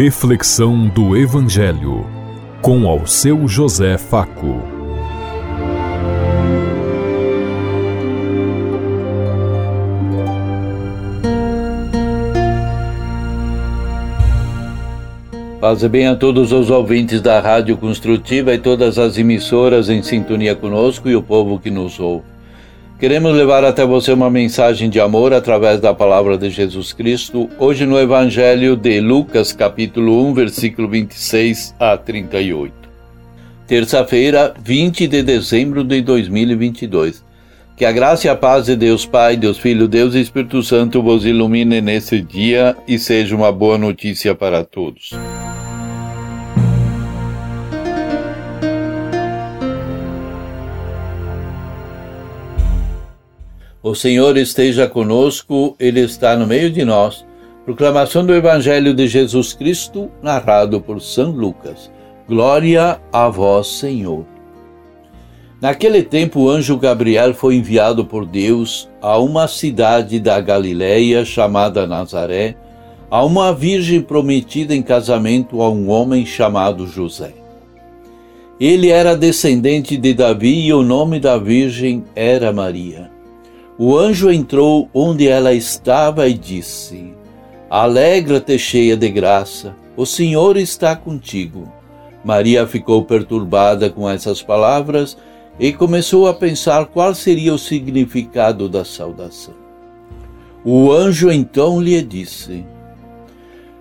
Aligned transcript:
Reflexão 0.00 0.86
do 0.86 1.16
Evangelho 1.16 2.06
com 2.62 2.86
ao 2.86 3.04
seu 3.04 3.48
José 3.48 3.98
Faco. 3.98 4.62
Paz 15.60 15.82
e 15.82 15.88
bem 15.88 16.06
a 16.06 16.14
todos 16.14 16.52
os 16.52 16.70
ouvintes 16.70 17.20
da 17.20 17.40
Rádio 17.40 17.76
Construtiva 17.76 18.54
e 18.54 18.58
todas 18.58 19.00
as 19.00 19.18
emissoras 19.18 19.90
em 19.90 20.00
sintonia 20.00 20.54
conosco 20.54 21.08
e 21.08 21.16
o 21.16 21.22
povo 21.24 21.58
que 21.58 21.70
nos 21.70 21.98
ouve. 21.98 22.37
Queremos 22.98 23.32
levar 23.32 23.62
até 23.62 23.86
você 23.86 24.12
uma 24.12 24.28
mensagem 24.28 24.90
de 24.90 24.98
amor 24.98 25.32
através 25.32 25.80
da 25.80 25.94
palavra 25.94 26.36
de 26.36 26.50
Jesus 26.50 26.92
Cristo, 26.92 27.48
hoje 27.56 27.86
no 27.86 27.96
Evangelho 27.96 28.74
de 28.74 29.00
Lucas, 29.00 29.52
capítulo 29.52 30.26
1, 30.26 30.34
versículo 30.34 30.88
26 30.88 31.76
a 31.78 31.96
38. 31.96 32.74
Terça-feira, 33.68 34.52
20 34.64 35.06
de 35.06 35.22
dezembro 35.22 35.84
de 35.84 36.02
2022. 36.02 37.24
Que 37.76 37.84
a 37.84 37.92
graça 37.92 38.26
e 38.26 38.30
a 38.30 38.34
paz 38.34 38.66
de 38.66 38.74
Deus 38.74 39.06
Pai, 39.06 39.36
Deus 39.36 39.58
Filho, 39.58 39.86
Deus 39.86 40.16
e 40.16 40.20
Espírito 40.20 40.60
Santo 40.64 41.00
vos 41.00 41.24
ilumine 41.24 41.80
nesse 41.80 42.20
dia 42.20 42.76
e 42.88 42.98
seja 42.98 43.36
uma 43.36 43.52
boa 43.52 43.78
notícia 43.78 44.34
para 44.34 44.64
todos. 44.64 45.10
O 53.88 53.94
Senhor 53.94 54.36
esteja 54.36 54.86
conosco, 54.86 55.74
Ele 55.80 56.00
está 56.00 56.36
no 56.36 56.46
meio 56.46 56.70
de 56.70 56.84
nós. 56.84 57.24
Proclamação 57.64 58.22
do 58.22 58.34
Evangelho 58.34 58.92
de 58.92 59.08
Jesus 59.08 59.54
Cristo, 59.54 60.10
narrado 60.22 60.78
por 60.78 61.00
São 61.00 61.30
Lucas. 61.30 61.90
Glória 62.28 63.00
a 63.10 63.30
vós, 63.30 63.66
Senhor. 63.66 64.26
Naquele 65.58 66.02
tempo, 66.02 66.40
o 66.40 66.50
anjo 66.50 66.76
Gabriel 66.76 67.32
foi 67.32 67.54
enviado 67.54 68.04
por 68.04 68.26
Deus 68.26 68.90
a 69.00 69.16
uma 69.16 69.48
cidade 69.48 70.20
da 70.20 70.38
Galiléia 70.38 71.24
chamada 71.24 71.86
Nazaré, 71.86 72.56
a 73.10 73.24
uma 73.24 73.54
virgem 73.54 74.02
prometida 74.02 74.74
em 74.74 74.82
casamento 74.82 75.62
a 75.62 75.70
um 75.70 75.88
homem 75.88 76.26
chamado 76.26 76.86
José. 76.86 77.32
Ele 78.60 78.90
era 78.90 79.16
descendente 79.16 79.96
de 79.96 80.12
Davi 80.12 80.66
e 80.66 80.74
o 80.74 80.82
nome 80.82 81.18
da 81.18 81.38
virgem 81.38 82.04
era 82.14 82.52
Maria. 82.52 83.16
O 83.80 83.96
anjo 83.96 84.28
entrou 84.28 84.90
onde 84.92 85.28
ela 85.28 85.54
estava 85.54 86.26
e 86.26 86.34
disse: 86.34 87.14
Alegra-te, 87.70 88.58
cheia 88.58 88.96
de 88.96 89.08
graça, 89.08 89.76
o 89.96 90.04
Senhor 90.04 90.56
está 90.56 90.96
contigo. 90.96 91.72
Maria 92.24 92.66
ficou 92.66 93.04
perturbada 93.04 93.88
com 93.88 94.10
essas 94.10 94.42
palavras 94.42 95.16
e 95.60 95.72
começou 95.72 96.26
a 96.26 96.34
pensar 96.34 96.86
qual 96.86 97.14
seria 97.14 97.54
o 97.54 97.58
significado 97.58 98.68
da 98.68 98.84
saudação. 98.84 99.54
O 100.64 100.90
anjo 100.90 101.30
então 101.30 101.80
lhe 101.80 102.02
disse: 102.02 102.64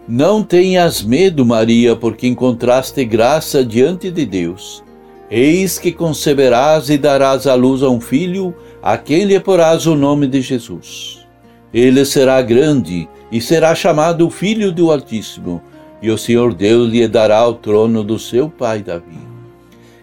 Não 0.08 0.44
tenhas 0.44 1.02
medo, 1.02 1.44
Maria, 1.44 1.96
porque 1.96 2.28
encontraste 2.28 3.04
graça 3.04 3.66
diante 3.66 4.12
de 4.12 4.28
Deus. 4.28 4.84
Eis 5.30 5.78
que 5.78 5.92
conceberás 5.92 6.90
e 6.90 6.98
darás 6.98 7.46
à 7.48 7.54
luz 7.54 7.84
a 7.84 7.90
um 7.90 8.00
filho 8.00 8.56
a 8.82 8.98
quem 8.98 9.26
lhe 9.26 9.40
porás 9.40 9.86
o 9.86 9.96
nome 9.96 10.26
de 10.26 10.42
Jesus. 10.42 11.28
Ele 11.74 12.06
será 12.06 12.42
grande 12.42 13.10
e 13.30 13.42
será 13.42 13.76
chamado 13.76 14.30
Filho 14.30 14.72
do 14.72 14.90
Altíssimo, 14.90 15.62
e 16.02 16.10
o 16.10 16.18
Senhor 16.18 16.54
Deus 16.54 16.90
lhe 16.90 17.08
dará 17.08 17.46
o 17.46 17.56
trono 17.56 18.04
do 18.04 18.18
seu 18.18 18.50
pai 18.50 18.82
Davi. 18.82 19.20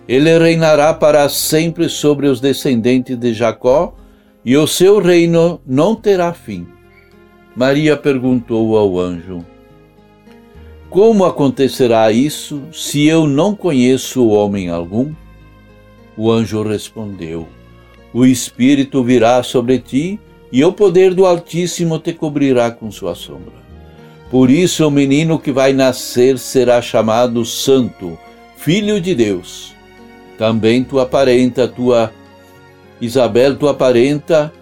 Ele 0.07 0.39
reinará 0.39 0.93
para 0.93 1.27
sempre 1.31 1.89
sobre 1.89 2.27
os 2.27 2.41
descendentes 2.41 3.17
de 3.17 3.33
Jacó, 3.33 3.95
e 4.45 4.57
o 4.59 4.67
seu 4.67 5.01
reino 5.01 5.59
não 5.67 5.95
terá 5.95 6.35
fim. 6.35 6.67
Maria 7.57 7.97
perguntou 7.97 8.77
ao 8.77 8.99
anjo: 8.99 9.43
Como 10.91 11.25
acontecerá 11.25 12.13
isso 12.13 12.63
se 12.71 13.07
eu 13.07 13.27
não 13.27 13.55
conheço 13.55 14.29
homem 14.29 14.69
algum? 14.69 15.15
O 16.17 16.31
anjo 16.31 16.63
respondeu: 16.63 17.49
o 18.15 18.25
Espírito 18.25 19.03
virá 19.03 19.43
sobre 19.43 19.81
ti 19.81 20.21
e 20.53 20.65
o 20.65 20.73
poder 20.73 21.13
do 21.13 21.27
Altíssimo 21.27 21.99
te 21.99 22.13
cobrirá 22.13 22.71
com 22.71 22.89
sua 22.89 23.13
sombra. 23.17 23.65
Por 24.31 24.51
isso 24.51 24.87
o 24.87 24.91
menino 24.91 25.37
que 25.37 25.51
vai 25.51 25.73
nascer 25.73 26.39
será 26.39 26.81
chamado 26.81 27.45
Santo, 27.45 28.17
Filho 28.57 29.01
de 29.01 29.17
Deus. 29.17 29.75
Também 30.39 30.85
tua 30.85 31.05
parenta, 31.05 31.67
tua 31.67 32.13
Isabel, 33.01 33.57
tua 33.57 33.75
parenta, 33.75 34.53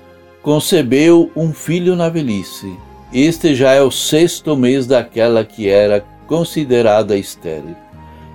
concebeu 0.40 1.30
um 1.36 1.52
filho 1.52 1.94
na 1.94 2.08
velhice. 2.08 2.74
Este 3.12 3.54
já 3.54 3.72
é 3.72 3.82
o 3.82 3.90
sexto 3.90 4.56
mês 4.56 4.86
daquela 4.86 5.44
que 5.44 5.68
era 5.68 6.02
considerada 6.26 7.18
estéril, 7.18 7.76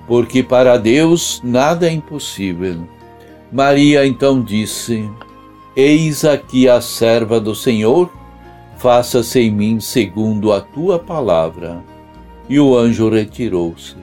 porque 0.07 0.43
para 0.43 0.77
Deus 0.77 1.41
nada 1.43 1.87
é 1.87 1.91
impossível. 1.91 2.87
Maria 3.51 4.05
então 4.05 4.41
disse: 4.41 5.09
Eis 5.75 6.25
aqui 6.25 6.67
a 6.67 6.81
serva 6.81 7.39
do 7.39 7.55
Senhor, 7.55 8.11
faça-se 8.77 9.39
em 9.39 9.51
mim 9.51 9.79
segundo 9.79 10.51
a 10.51 10.61
tua 10.61 10.99
palavra. 10.99 11.81
E 12.49 12.59
o 12.59 12.77
anjo 12.77 13.09
retirou-se. 13.09 13.95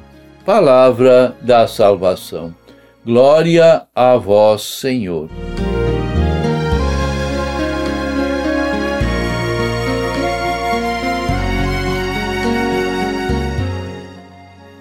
Palavra 0.45 1.37
da 1.41 1.67
salvação. 1.67 2.55
Glória 3.05 3.87
a 3.95 4.17
vós, 4.17 4.63
Senhor. 4.63 5.29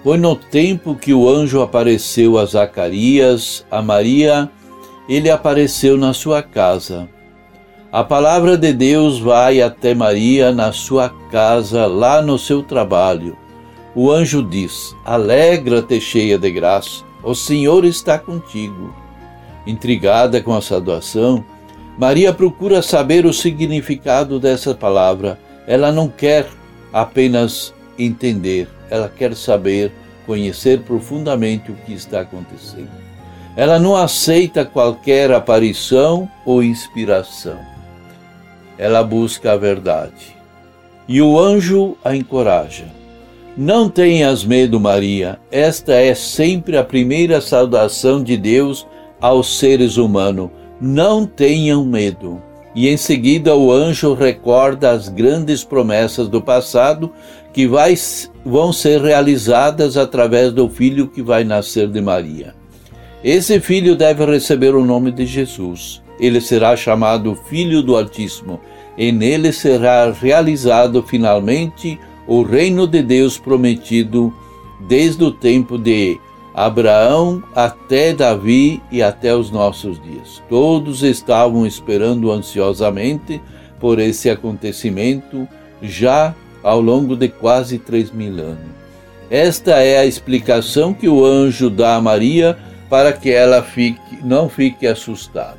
Foi 0.04 0.18
no 0.18 0.36
tempo 0.36 0.94
que 0.94 1.14
o 1.14 1.26
anjo 1.26 1.62
apareceu 1.62 2.36
a 2.38 2.44
Zacarias, 2.44 3.64
a 3.70 3.80
Maria, 3.80 4.50
ele 5.08 5.30
apareceu 5.30 5.96
na 5.96 6.12
sua 6.12 6.42
casa. 6.42 7.08
A 7.90 8.04
palavra 8.04 8.58
de 8.58 8.70
Deus 8.70 9.18
vai 9.18 9.62
até 9.62 9.94
Maria 9.94 10.52
na 10.52 10.72
sua 10.72 11.08
casa, 11.30 11.86
lá 11.86 12.20
no 12.20 12.38
seu 12.38 12.62
trabalho. 12.62 13.34
O 13.94 14.10
anjo 14.10 14.42
diz: 14.42 14.94
Alegra-te, 15.06 15.98
cheia 16.02 16.36
de 16.36 16.50
graça, 16.50 17.02
o 17.22 17.34
Senhor 17.34 17.86
está 17.86 18.18
contigo. 18.18 18.94
Intrigada 19.66 20.42
com 20.42 20.52
a 20.52 20.60
saudação, 20.60 21.42
Maria 21.98 22.30
procura 22.30 22.82
saber 22.82 23.24
o 23.24 23.32
significado 23.32 24.38
dessa 24.38 24.74
palavra. 24.74 25.38
Ela 25.66 25.90
não 25.90 26.10
quer 26.10 26.46
apenas 26.92 27.72
entender, 27.98 28.68
ela 28.94 29.08
quer 29.08 29.34
saber, 29.34 29.90
conhecer 30.24 30.82
profundamente 30.82 31.72
o 31.72 31.74
que 31.74 31.92
está 31.92 32.20
acontecendo. 32.20 32.90
Ela 33.56 33.76
não 33.76 33.96
aceita 33.96 34.64
qualquer 34.64 35.32
aparição 35.32 36.30
ou 36.46 36.62
inspiração. 36.62 37.58
Ela 38.78 39.02
busca 39.02 39.52
a 39.52 39.56
verdade. 39.56 40.36
E 41.08 41.20
o 41.20 41.36
anjo 41.36 41.96
a 42.04 42.14
encoraja. 42.14 42.86
Não 43.56 43.88
tenhas 43.88 44.44
medo, 44.44 44.78
Maria. 44.78 45.40
Esta 45.50 45.94
é 45.94 46.14
sempre 46.14 46.76
a 46.76 46.84
primeira 46.84 47.40
saudação 47.40 48.22
de 48.22 48.36
Deus 48.36 48.86
aos 49.20 49.58
seres 49.58 49.96
humanos. 49.96 50.50
Não 50.80 51.26
tenham 51.26 51.84
medo. 51.84 52.40
E 52.76 52.88
em 52.88 52.96
seguida 52.96 53.56
o 53.56 53.72
anjo 53.72 54.14
recorda 54.14 54.90
as 54.90 55.08
grandes 55.08 55.64
promessas 55.64 56.28
do 56.28 56.40
passado 56.40 57.12
que 57.54 57.68
vai, 57.68 57.94
vão 58.44 58.72
ser 58.72 59.00
realizadas 59.00 59.96
através 59.96 60.52
do 60.52 60.68
filho 60.68 61.06
que 61.06 61.22
vai 61.22 61.44
nascer 61.44 61.88
de 61.88 62.00
Maria. 62.00 62.52
Esse 63.22 63.60
filho 63.60 63.94
deve 63.94 64.26
receber 64.26 64.74
o 64.74 64.84
nome 64.84 65.12
de 65.12 65.24
Jesus. 65.24 66.02
Ele 66.18 66.40
será 66.40 66.76
chamado 66.76 67.34
Filho 67.48 67.80
do 67.80 67.96
Altíssimo, 67.96 68.60
e 68.98 69.10
nele 69.10 69.52
será 69.52 70.10
realizado 70.10 71.02
finalmente 71.02 71.98
o 72.26 72.42
reino 72.42 72.86
de 72.86 73.02
Deus 73.02 73.38
prometido 73.38 74.34
desde 74.88 75.22
o 75.24 75.30
tempo 75.30 75.78
de 75.78 76.18
Abraão 76.54 77.42
até 77.54 78.12
Davi 78.12 78.82
e 78.90 79.02
até 79.02 79.34
os 79.34 79.50
nossos 79.50 80.00
dias. 80.02 80.42
Todos 80.48 81.02
estavam 81.02 81.66
esperando 81.66 82.30
ansiosamente 82.30 83.40
por 83.80 83.98
esse 83.98 84.28
acontecimento 84.28 85.48
já 85.82 86.34
ao 86.64 86.80
longo 86.80 87.14
de 87.14 87.28
quase 87.28 87.78
três 87.78 88.10
mil 88.10 88.40
anos. 88.40 88.74
Esta 89.30 89.82
é 89.82 89.98
a 89.98 90.06
explicação 90.06 90.94
que 90.94 91.08
o 91.08 91.24
anjo 91.24 91.70
dá 91.70 91.94
a 91.94 92.00
Maria 92.00 92.56
para 92.88 93.12
que 93.12 93.30
ela 93.30 93.62
fique, 93.62 94.18
não 94.24 94.48
fique 94.48 94.86
assustada. 94.86 95.58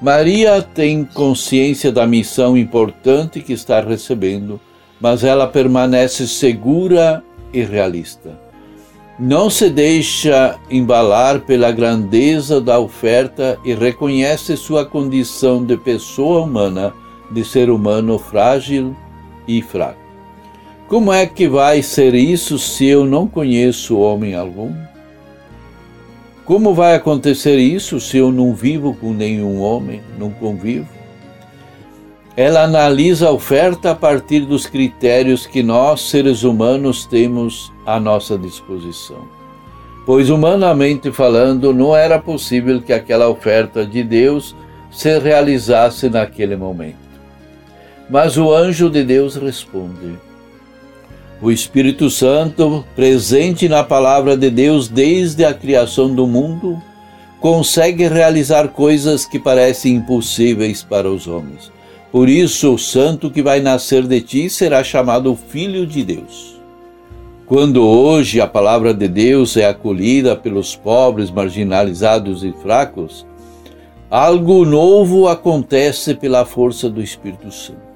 Maria 0.00 0.62
tem 0.62 1.04
consciência 1.04 1.90
da 1.90 2.06
missão 2.06 2.56
importante 2.56 3.40
que 3.40 3.52
está 3.52 3.80
recebendo, 3.80 4.60
mas 5.00 5.24
ela 5.24 5.46
permanece 5.46 6.28
segura 6.28 7.22
e 7.52 7.62
realista. 7.62 8.38
Não 9.18 9.48
se 9.48 9.70
deixa 9.70 10.56
embalar 10.70 11.40
pela 11.40 11.72
grandeza 11.72 12.60
da 12.60 12.78
oferta 12.78 13.58
e 13.64 13.72
reconhece 13.72 14.54
sua 14.56 14.84
condição 14.84 15.64
de 15.64 15.78
pessoa 15.78 16.42
humana, 16.42 16.92
de 17.30 17.42
ser 17.42 17.70
humano 17.70 18.18
frágil 18.18 18.94
e 19.46 19.62
fraco. 19.62 20.06
Como 20.88 21.12
é 21.12 21.26
que 21.26 21.48
vai 21.48 21.82
ser 21.82 22.14
isso 22.14 22.58
se 22.58 22.86
eu 22.86 23.04
não 23.04 23.26
conheço 23.26 23.98
homem 23.98 24.34
algum? 24.34 24.72
Como 26.44 26.74
vai 26.74 26.94
acontecer 26.94 27.56
isso 27.56 27.98
se 27.98 28.18
eu 28.18 28.30
não 28.30 28.54
vivo 28.54 28.94
com 28.94 29.12
nenhum 29.12 29.60
homem, 29.60 30.00
não 30.16 30.30
convivo? 30.30 30.86
Ela 32.36 32.62
analisa 32.62 33.28
a 33.28 33.32
oferta 33.32 33.90
a 33.90 33.94
partir 33.96 34.40
dos 34.40 34.66
critérios 34.66 35.44
que 35.44 35.62
nós, 35.62 36.02
seres 36.02 36.44
humanos, 36.44 37.04
temos 37.04 37.72
à 37.84 37.98
nossa 37.98 38.38
disposição. 38.38 39.26
Pois, 40.04 40.30
humanamente 40.30 41.10
falando, 41.10 41.74
não 41.74 41.96
era 41.96 42.16
possível 42.18 42.80
que 42.80 42.92
aquela 42.92 43.28
oferta 43.28 43.84
de 43.84 44.04
Deus 44.04 44.54
se 44.88 45.18
realizasse 45.18 46.08
naquele 46.08 46.56
momento. 46.56 47.05
Mas 48.08 48.36
o 48.36 48.52
anjo 48.54 48.88
de 48.88 49.02
Deus 49.02 49.36
responde: 49.36 50.16
o 51.40 51.50
Espírito 51.50 52.08
Santo, 52.08 52.82
presente 52.94 53.68
na 53.68 53.84
palavra 53.84 54.36
de 54.36 54.48
Deus 54.48 54.88
desde 54.88 55.44
a 55.44 55.52
criação 55.52 56.14
do 56.14 56.26
mundo, 56.26 56.80
consegue 57.40 58.08
realizar 58.08 58.68
coisas 58.68 59.26
que 59.26 59.38
parecem 59.38 59.96
impossíveis 59.96 60.82
para 60.82 61.10
os 61.10 61.26
homens. 61.26 61.70
Por 62.10 62.30
isso, 62.30 62.72
o 62.72 62.78
santo 62.78 63.30
que 63.30 63.42
vai 63.42 63.60
nascer 63.60 64.04
de 64.04 64.20
ti 64.22 64.48
será 64.48 64.82
chamado 64.82 65.36
Filho 65.36 65.86
de 65.86 66.02
Deus. 66.02 66.58
Quando 67.44 67.86
hoje 67.86 68.40
a 68.40 68.46
palavra 68.46 68.94
de 68.94 69.06
Deus 69.06 69.58
é 69.58 69.66
acolhida 69.66 70.34
pelos 70.34 70.74
pobres, 70.74 71.30
marginalizados 71.30 72.42
e 72.42 72.52
fracos, 72.62 73.26
algo 74.10 74.64
novo 74.64 75.28
acontece 75.28 76.14
pela 76.14 76.46
força 76.46 76.88
do 76.88 77.02
Espírito 77.02 77.52
Santo 77.52 77.95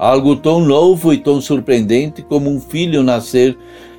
algo 0.00 0.34
tão 0.34 0.60
novo 0.60 1.12
e 1.12 1.18
tão 1.18 1.42
surpreendente 1.42 2.22
como 2.22 2.48
um 2.48 2.58
filho 2.58 3.02
nascer 3.02 3.54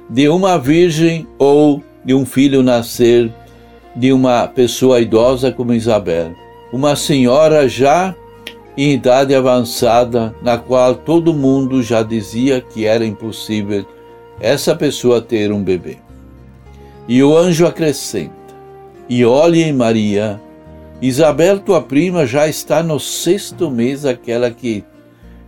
de 0.10 0.28
uma 0.28 0.58
virgem 0.58 1.28
ou 1.38 1.80
de 2.04 2.16
um 2.16 2.26
filho 2.26 2.64
nascer 2.64 3.32
de 3.96 4.12
uma 4.12 4.48
pessoa 4.48 5.00
idosa 5.00 5.52
como 5.52 5.76
Isabel, 5.76 6.34
uma 6.74 6.96
senhora 6.96 7.70
já 7.70 8.16
em 8.76 8.94
idade 8.94 9.36
avançada, 9.36 10.34
na 10.42 10.58
qual 10.58 10.96
todo 10.96 11.36
mundo 11.36 11.84
já 11.84 12.02
dizia 12.02 12.60
que 12.62 12.86
era 12.86 13.06
impossível 13.06 13.86
essa 14.40 14.76
pessoa 14.76 15.22
ter 15.22 15.52
um 15.52 15.62
bebê. 15.62 15.98
E 17.08 17.22
o 17.22 17.38
anjo 17.38 17.68
acrescenta: 17.68 18.34
E 19.08 19.24
olhe, 19.24 19.72
Maria, 19.72 20.42
Isabel, 21.00 21.60
tua 21.60 21.82
prima, 21.82 22.26
já 22.26 22.48
está 22.48 22.82
no 22.82 23.00
sexto 23.00 23.70
mês, 23.70 24.04
aquela 24.04 24.50
que 24.50 24.84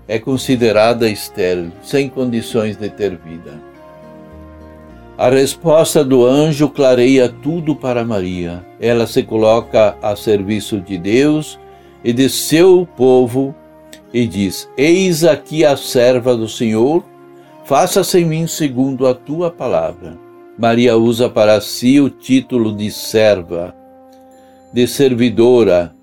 é 0.08 0.20
considerada 0.20 1.10
estéril, 1.10 1.72
sem 1.82 2.10
condições 2.10 2.78
de 2.78 2.90
ter 2.90 3.18
vida. 3.18 3.60
A 5.18 5.30
resposta 5.30 6.04
do 6.04 6.26
anjo 6.26 6.68
clareia 6.70 7.30
tudo 7.30 7.76
para 7.76 8.04
Maria. 8.04 8.66
Ela 8.80 9.06
se 9.06 9.22
coloca 9.24 9.96
a 10.02 10.16
serviço 10.16 10.82
de 10.82 10.98
Deus 10.98 11.60
e 12.04 12.12
de 12.12 12.28
seu 12.30 12.88
povo 12.98 13.54
e 14.12 14.26
diz: 14.26 14.68
Eis 14.76 15.24
aqui 15.24 15.64
a 15.64 15.78
serva 15.78 16.36
do 16.36 16.50
Senhor, 16.50 17.04
faça-se 17.64 18.20
em 18.20 18.26
mim 18.26 18.48
segundo 18.48 19.08
a 19.08 19.14
tua 19.14 19.52
palavra. 19.52 20.18
Maria 20.58 20.98
usa 20.98 21.30
para 21.30 21.62
si 21.62 22.00
o 22.00 22.10
título 22.10 22.76
de 22.76 22.92
serva, 22.92 23.74
de 24.74 24.88
servidora, 24.88 25.96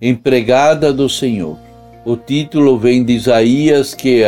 empregada 0.00 0.92
do 0.92 1.08
Senhor. 1.08 1.58
O 2.04 2.16
título 2.16 2.76
vem 2.76 3.04
de 3.04 3.12
Isaías, 3.12 3.94
que 3.94 4.22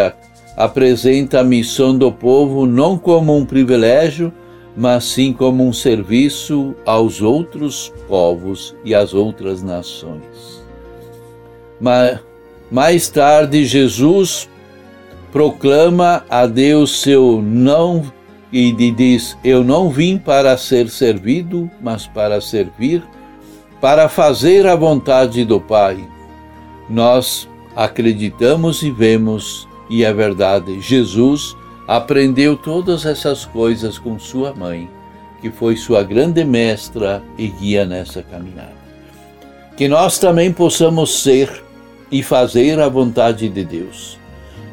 apresenta 0.56 1.40
a 1.40 1.44
missão 1.44 1.96
do 1.96 2.12
povo 2.12 2.66
não 2.66 2.96
como 2.96 3.36
um 3.36 3.44
privilégio, 3.44 4.32
mas 4.76 5.04
sim 5.04 5.32
como 5.32 5.66
um 5.66 5.72
serviço 5.72 6.74
aos 6.86 7.20
outros 7.20 7.92
povos 8.06 8.76
e 8.84 8.94
às 8.94 9.12
outras 9.12 9.62
nações. 9.62 10.64
Mas, 11.80 12.20
mais 12.70 13.08
tarde, 13.08 13.64
Jesus 13.64 14.48
proclama 15.32 16.24
a 16.30 16.46
Deus 16.46 17.00
seu 17.00 17.42
não 17.42 18.04
e 18.52 18.72
diz: 18.92 19.36
Eu 19.42 19.64
não 19.64 19.90
vim 19.90 20.16
para 20.16 20.56
ser 20.56 20.88
servido, 20.88 21.68
mas 21.82 22.06
para 22.06 22.40
servir, 22.40 23.02
para 23.80 24.08
fazer 24.08 24.64
a 24.64 24.76
vontade 24.76 25.44
do 25.44 25.60
Pai. 25.60 25.98
Nós 26.88 27.48
acreditamos 27.74 28.82
e 28.82 28.90
vemos, 28.90 29.68
e 29.90 30.04
é 30.04 30.12
verdade, 30.12 30.80
Jesus 30.80 31.56
aprendeu 31.86 32.56
todas 32.56 33.04
essas 33.04 33.44
coisas 33.44 33.98
com 33.98 34.18
sua 34.18 34.54
mãe, 34.54 34.88
que 35.40 35.50
foi 35.50 35.76
sua 35.76 36.02
grande 36.02 36.44
mestra 36.44 37.22
e 37.36 37.48
guia 37.48 37.84
nessa 37.84 38.22
caminhada. 38.22 38.84
Que 39.76 39.88
nós 39.88 40.18
também 40.18 40.52
possamos 40.52 41.22
ser 41.22 41.62
e 42.10 42.22
fazer 42.22 42.80
a 42.80 42.88
vontade 42.88 43.48
de 43.48 43.64
Deus. 43.64 44.18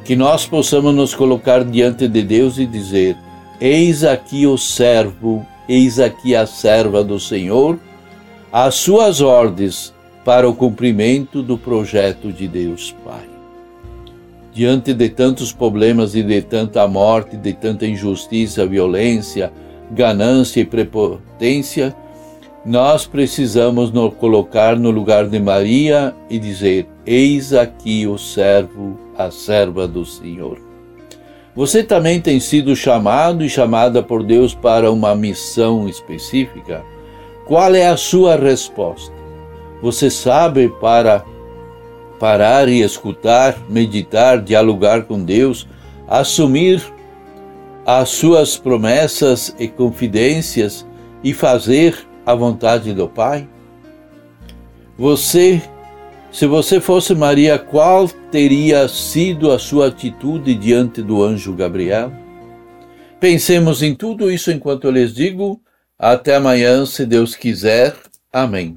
Que 0.05 0.15
nós 0.15 0.45
possamos 0.45 0.93
nos 0.93 1.13
colocar 1.13 1.63
diante 1.63 2.07
de 2.07 2.21
Deus 2.21 2.57
e 2.57 2.65
dizer: 2.65 3.17
Eis 3.59 4.03
aqui 4.03 4.45
o 4.45 4.57
servo, 4.57 5.45
eis 5.67 5.99
aqui 5.99 6.35
a 6.35 6.45
serva 6.45 7.03
do 7.03 7.19
Senhor, 7.19 7.77
às 8.51 8.75
suas 8.75 9.21
ordens 9.21 9.93
para 10.23 10.47
o 10.47 10.53
cumprimento 10.53 11.41
do 11.41 11.57
projeto 11.57 12.31
de 12.31 12.47
Deus 12.47 12.95
Pai. 13.03 13.29
Diante 14.53 14.93
de 14.93 15.09
tantos 15.09 15.53
problemas 15.53 16.13
e 16.13 16.21
de 16.21 16.41
tanta 16.41 16.87
morte, 16.87 17.37
de 17.37 17.53
tanta 17.53 17.87
injustiça, 17.87 18.65
violência, 18.65 19.51
ganância 19.89 20.59
e 20.59 20.65
prepotência, 20.65 21.95
nós 22.65 23.07
precisamos 23.07 23.91
nos 23.91 24.13
colocar 24.15 24.77
no 24.77 24.91
lugar 24.91 25.27
de 25.27 25.39
Maria 25.39 26.13
e 26.29 26.37
dizer: 26.37 26.87
Eis 27.05 27.53
aqui 27.53 28.05
o 28.05 28.17
servo, 28.17 28.99
a 29.17 29.31
serva 29.31 29.87
do 29.87 30.05
Senhor. 30.05 30.59
Você 31.55 31.83
também 31.83 32.21
tem 32.21 32.39
sido 32.39 32.75
chamado 32.75 33.43
e 33.43 33.49
chamada 33.49 34.03
por 34.03 34.23
Deus 34.23 34.53
para 34.53 34.91
uma 34.91 35.15
missão 35.15 35.89
específica? 35.89 36.83
Qual 37.45 37.73
é 37.73 37.87
a 37.87 37.97
sua 37.97 38.35
resposta? 38.35 39.20
Você 39.81 40.09
sabe 40.09 40.69
para 40.79 41.25
parar 42.19 42.69
e 42.69 42.81
escutar, 42.81 43.57
meditar, 43.67 44.39
dialogar 44.41 45.03
com 45.03 45.23
Deus, 45.23 45.67
assumir 46.07 46.83
as 47.85 48.09
suas 48.09 48.57
promessas 48.57 49.55
e 49.57 49.67
confidências 49.67 50.85
e 51.23 51.33
fazer 51.33 51.97
a 52.25 52.35
vontade 52.35 52.93
do 52.93 53.09
Pai? 53.09 53.47
Você, 54.97 55.59
se 56.31 56.45
você 56.45 56.79
fosse 56.79 57.15
Maria, 57.15 57.57
qual 57.57 58.07
teria 58.31 58.87
sido 58.87 59.51
a 59.51 59.57
sua 59.57 59.87
atitude 59.87 60.53
diante 60.53 61.01
do 61.01 61.23
anjo 61.23 61.53
Gabriel? 61.53 62.11
Pensemos 63.19 63.81
em 63.81 63.95
tudo 63.95 64.31
isso 64.31 64.51
enquanto 64.51 64.85
eu 64.85 64.91
lhes 64.91 65.13
digo. 65.13 65.59
Até 65.97 66.35
amanhã, 66.35 66.85
se 66.85 67.05
Deus 67.05 67.35
quiser. 67.35 67.95
Amém. 68.31 68.75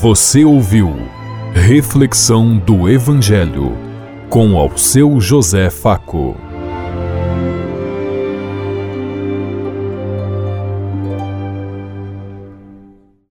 Você 0.00 0.46
ouviu 0.46 0.96
Reflexão 1.52 2.56
do 2.56 2.88
Evangelho 2.88 3.76
com 4.30 4.56
ao 4.56 4.78
seu 4.78 5.20
José 5.20 5.68
Faco. 5.68 6.34